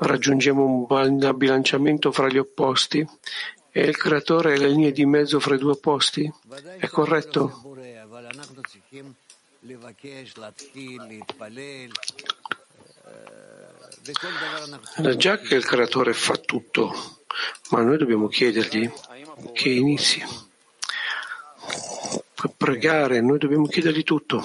[0.00, 3.08] raggiungiamo un bilanciamento fra gli opposti
[3.70, 6.30] e il creatore è la linea di mezzo fra i due opposti?
[6.76, 7.62] È corretto?
[15.16, 17.24] Già che il creatore fa tutto,
[17.70, 18.88] ma noi dobbiamo chiedergli
[19.52, 20.22] che inizi
[22.34, 24.44] per pregare, noi dobbiamo chiedergli tutto.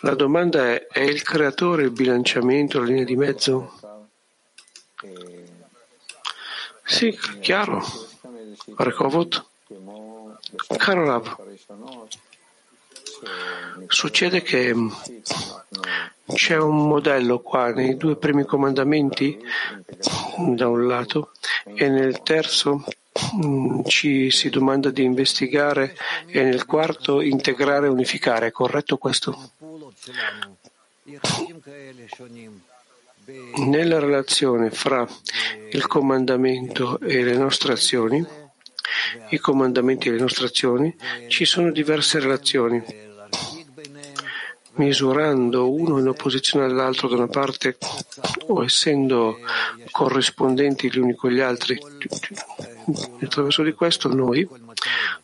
[0.00, 3.80] La domanda è, è il creatore il bilanciamento, la linea di mezzo?
[6.84, 7.82] Sì, chiaro.
[8.76, 9.46] Rekovot?
[10.76, 11.36] Caro Rav,
[13.88, 14.74] succede che
[16.34, 19.38] c'è un modello qua nei due primi comandamenti
[20.36, 21.32] da un lato
[21.64, 22.84] e nel terzo
[23.34, 25.96] Mm, ci si domanda di investigare
[26.26, 28.48] e nel quarto integrare e unificare.
[28.48, 29.52] È corretto questo?
[33.56, 35.06] Nella relazione fra
[35.70, 38.24] il comandamento e le nostre azioni,
[39.30, 40.94] i comandamenti e le nostre azioni,
[41.28, 42.84] ci sono diverse relazioni
[44.76, 47.76] misurando uno in opposizione all'altro da una parte
[48.46, 49.38] o essendo
[49.90, 51.78] corrispondenti gli uni con gli altri.
[53.20, 54.48] Attraverso di questo noi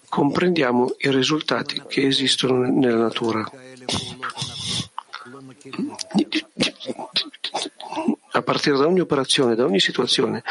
[0.08, 3.50] comprendiamo i risultati che esistono nella natura.
[8.34, 10.42] A partire da ogni operazione, da ogni situazione,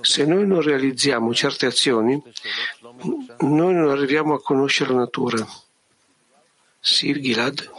[0.00, 2.20] se noi non realizziamo certe azioni,
[3.40, 5.46] noi non arriviamo a conoscere la natura.
[6.80, 7.70] Sì, Gilad.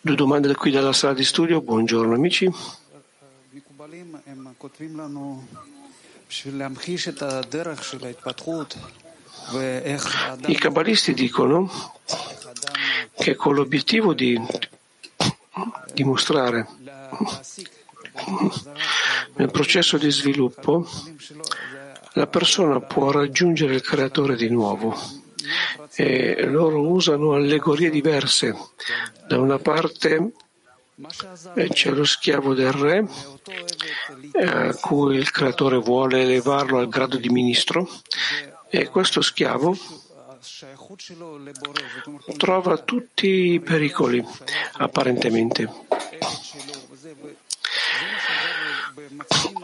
[0.00, 1.60] Due domande da qui dalla sala di studio.
[1.60, 2.50] Buongiorno amici.
[10.46, 11.70] I cabalisti dicono
[13.14, 14.40] che con l'obiettivo di
[15.92, 16.66] dimostrare
[19.34, 20.88] nel processo di sviluppo
[22.14, 25.22] la persona può raggiungere il creatore di nuovo
[25.94, 28.54] e loro usano allegorie diverse.
[29.26, 30.32] Da una parte
[31.70, 33.06] c'è lo schiavo del re
[34.34, 37.88] a cui il creatore vuole elevarlo al grado di ministro
[38.70, 39.76] e questo schiavo
[42.36, 44.24] trova tutti i pericoli
[44.74, 45.68] apparentemente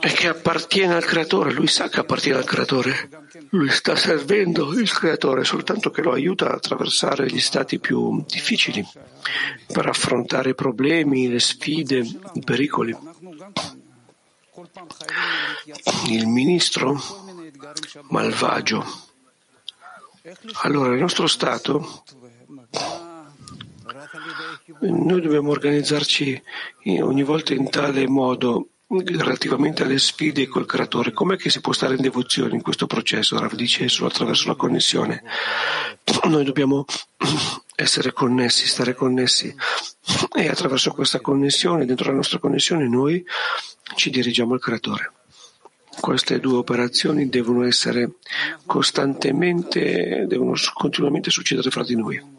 [0.01, 3.09] e che appartiene al creatore, lui sa che appartiene al creatore,
[3.51, 8.87] lui sta servendo il creatore, soltanto che lo aiuta a attraversare gli stati più difficili
[9.67, 12.97] per affrontare i problemi, le sfide, i pericoli.
[16.09, 17.01] Il ministro
[18.09, 18.85] malvagio.
[20.63, 22.05] Allora il nostro stato
[24.81, 26.43] noi dobbiamo organizzarci
[27.01, 28.69] ogni volta in tale modo
[28.99, 31.13] relativamente alle sfide col creatore.
[31.13, 33.39] Com'è che si può stare in devozione in questo processo?
[33.39, 35.23] Rav dice solo attraverso la connessione.
[36.25, 36.85] Noi dobbiamo
[37.77, 39.55] essere connessi, stare connessi
[40.37, 43.25] e attraverso questa connessione, dentro la nostra connessione, noi
[43.95, 45.13] ci dirigiamo al creatore.
[46.01, 48.13] Queste due operazioni devono essere
[48.67, 52.39] costantemente, devono continuamente succedere fra di noi.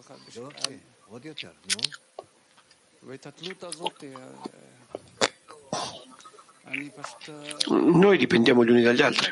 [7.70, 9.32] Noi dipendiamo gli uni dagli altri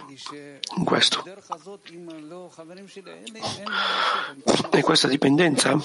[0.78, 1.24] in questo.
[4.72, 5.80] E questa dipendenza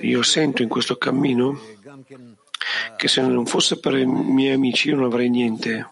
[0.00, 1.58] io sento in questo cammino
[2.96, 5.88] che se non fosse per i miei amici io non avrei niente.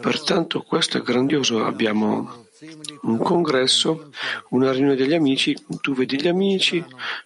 [0.00, 1.64] Pertanto questo è grandioso.
[1.64, 2.46] Abbiamo
[3.02, 4.10] un congresso,
[4.50, 6.84] una riunione degli amici, tu vedi gli amici,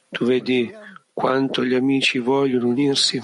[0.09, 0.73] tu vedi
[1.13, 3.23] quanto gli amici vogliono unirsi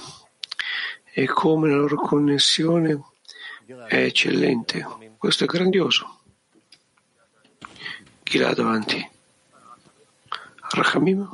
[1.20, 2.98] e come la loro connessione
[3.88, 4.86] è eccellente.
[5.18, 6.20] Questo è grandioso.
[8.22, 9.06] Chi là davanti?
[10.70, 11.28] Rachamim?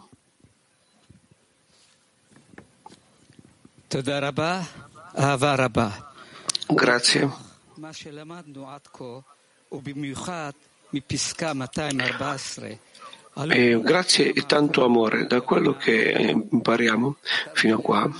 [6.67, 7.31] Grazie.
[13.51, 17.19] E grazie e tanto amore da quello che impariamo
[17.53, 18.11] fino a qua.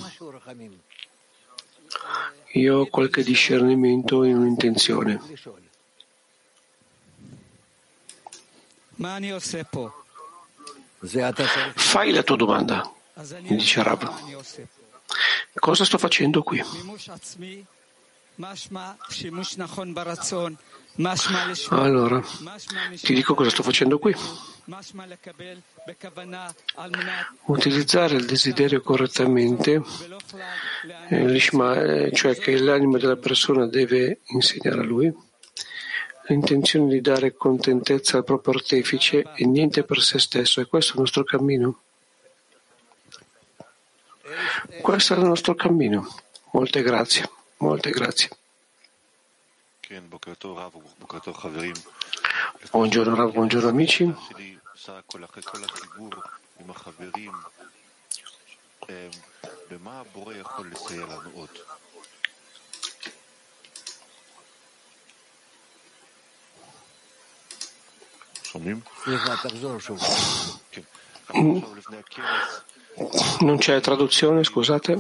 [2.53, 5.21] Io ho qualche discernimento in un'intenzione.
[11.75, 12.93] Fai la tua domanda,
[13.41, 14.11] mi dice Rab.
[15.55, 16.63] Cosa sto facendo qui?
[21.71, 22.23] Allora,
[23.01, 24.15] ti dico cosa sto facendo qui.
[27.45, 29.83] Utilizzare il desiderio correttamente,
[31.09, 35.15] eh, cioè che l'anima della persona deve insegnare a lui,
[36.29, 40.95] l'intenzione di dare contentezza al proprio artefice e niente per se stesso, e questo è
[40.95, 41.81] il nostro cammino.
[44.81, 46.09] Questo è il nostro cammino.
[46.53, 47.29] Molte grazie,
[47.59, 48.29] molte grazie.
[52.71, 54.13] Buongiorno Rav, buongiorno amici.
[73.41, 74.99] Non c'è traduzione, scusate.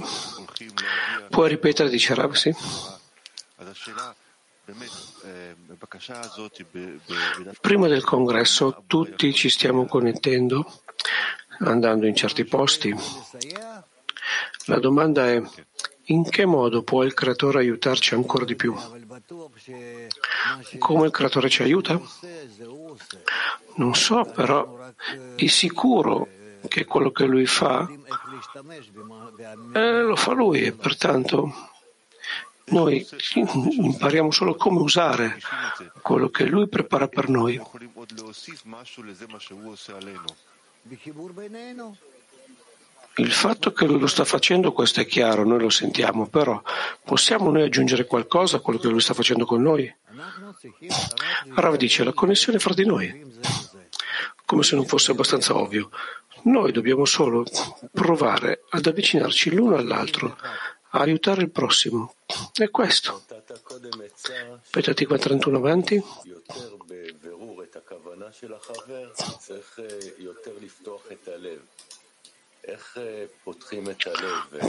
[1.30, 2.54] Puoi ripetere, dice Rav, sì?
[7.60, 10.82] Prima del congresso tutti ci stiamo connettendo,
[11.60, 12.94] andando in certi posti.
[14.66, 15.40] La domanda è
[16.08, 18.74] in che modo può il creatore aiutarci ancora di più?
[20.78, 22.00] Come il creatore ci aiuta?
[23.76, 24.78] Non so, però
[25.34, 26.28] di sicuro
[26.68, 27.88] che quello che lui fa
[29.72, 31.52] eh, lo fa lui e pertanto
[32.68, 33.06] noi
[33.78, 35.38] impariamo solo come usare
[36.02, 37.60] quello che Lui prepara per noi.
[43.18, 46.60] Il fatto che Lui lo sta facendo, questo è chiaro, noi lo sentiamo, però
[47.04, 49.94] possiamo noi aggiungere qualcosa a quello che Lui sta facendo con noi?
[51.54, 53.24] Rav dice la connessione fra di noi,
[54.44, 55.90] come se non fosse abbastanza ovvio.
[56.46, 57.44] Noi dobbiamo solo
[57.90, 60.36] provare ad avvicinarci l'uno all'altro,
[60.90, 62.14] a aiutare il prossimo.
[62.54, 63.24] È questo.
[64.70, 66.00] Petatikva 31 avanti.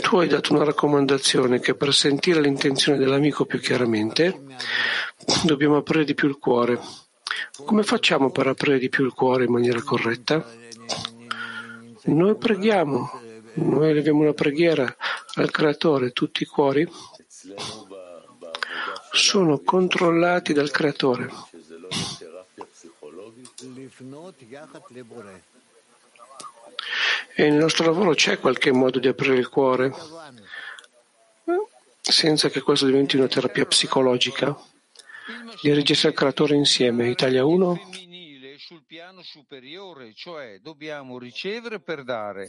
[0.02, 4.40] Tu hai dato una raccomandazione che per sentire l'intenzione dell'amico più chiaramente
[5.44, 6.80] dobbiamo aprire di più il cuore.
[7.66, 10.66] Come facciamo per aprire di più il cuore in maniera corretta?
[12.08, 13.22] Noi preghiamo,
[13.56, 14.96] noi leviamo una preghiera
[15.36, 16.90] al Creatore, tutti i cuori
[19.12, 21.30] sono controllati dal Creatore.
[27.36, 29.94] E nel nostro lavoro c'è qualche modo di aprire il cuore
[32.02, 34.58] senza che questo diventi una terapia psicologica?
[35.62, 37.10] Dirigersi al creatore insieme.
[37.10, 38.07] Italia 1
[38.67, 42.49] sul piano superiore, cioè dobbiamo ricevere per dare.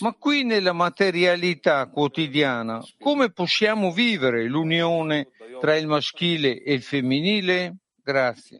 [0.00, 5.28] Ma qui nella materialità quotidiana, come possiamo vivere l'unione
[5.60, 7.76] tra il maschile e il femminile?
[8.02, 8.58] Grazie.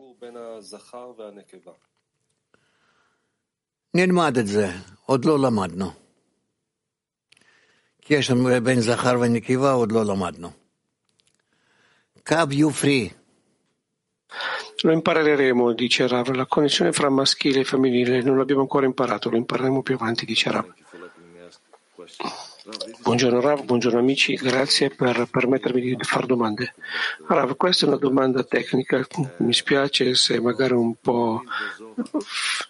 [3.95, 4.68] נלמד את זה,
[5.07, 5.91] עוד לא למדנו.
[8.03, 10.51] כי יש לנו בין זכר ונקבה, עוד לא למדנו.
[12.26, 13.22] קו you free.
[14.82, 16.34] lo impareremo, dice Rav.
[16.34, 20.51] La connessione fra maschile e femminile non l'abbiamo ancora imparato, lo impareremo più avanti, dice
[20.51, 20.74] Rav.
[23.01, 26.74] Buongiorno Rav, buongiorno amici, grazie per permettermi di fare domande.
[27.28, 29.05] Rav, questa è una domanda tecnica,
[29.38, 31.43] mi spiace se magari un po'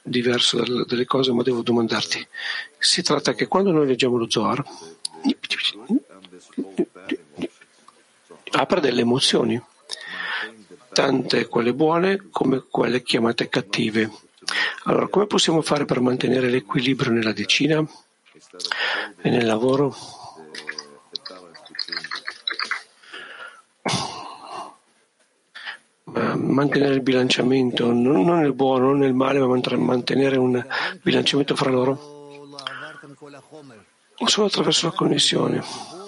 [0.01, 2.27] diverso dalle cose, ma devo domandarti.
[2.77, 4.63] Si tratta che quando noi leggiamo lo Zohar,
[8.51, 9.61] apre delle emozioni,
[10.93, 14.09] tante quelle buone come quelle chiamate cattive.
[14.85, 17.85] Allora, come possiamo fare per mantenere l'equilibrio nella decina
[19.21, 19.93] e nel lavoro?
[26.35, 30.63] mantenere il bilanciamento, non nel buono, non nel male, ma mantenere un
[31.01, 32.13] bilanciamento fra loro
[34.27, 36.02] solo attraverso la connessione.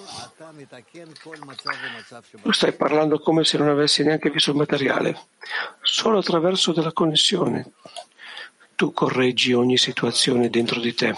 [2.42, 5.18] Tu stai parlando come se non avessi neanche visto il materiale.
[5.80, 7.72] Solo attraverso della connessione
[8.76, 11.16] tu correggi ogni situazione dentro di te.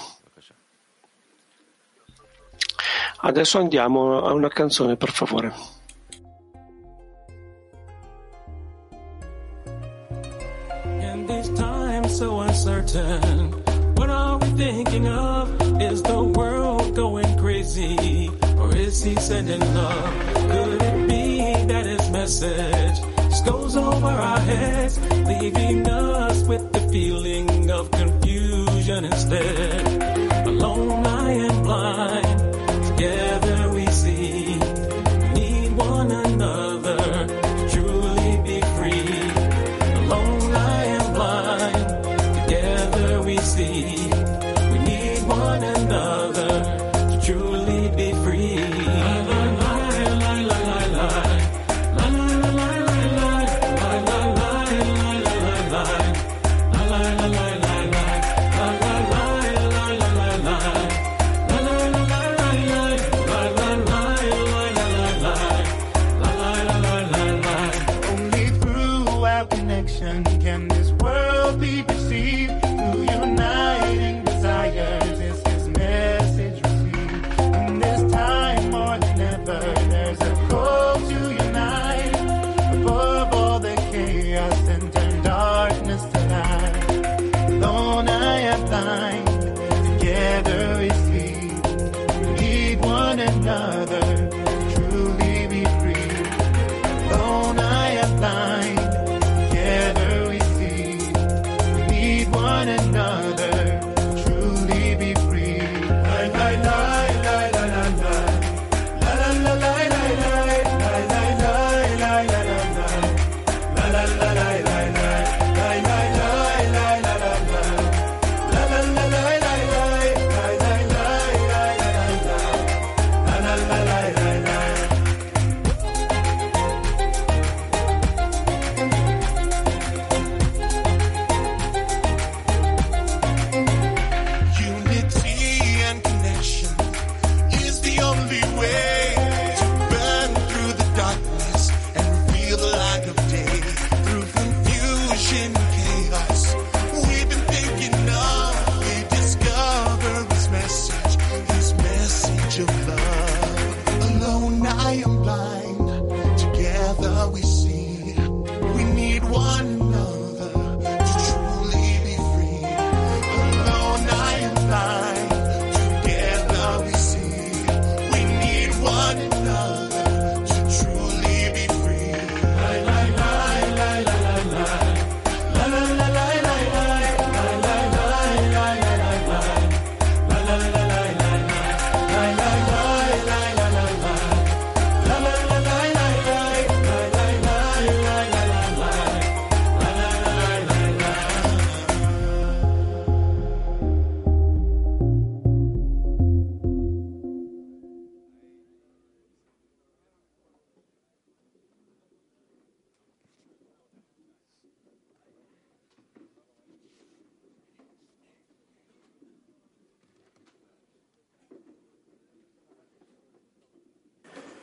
[3.21, 5.53] Adesso andiamo a una canzone, per favore.
[11.01, 13.51] In these times so uncertain,
[13.97, 15.51] what are we thinking of?
[15.81, 16.78] Is the world?
[19.03, 20.13] He sending love?
[20.51, 26.81] Could it be that his message just goes over our heads, leaving us with the
[26.91, 27.48] feeling